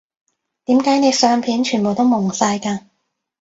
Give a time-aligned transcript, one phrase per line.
[0.65, 2.85] 點解你相片全部都矇晒㗎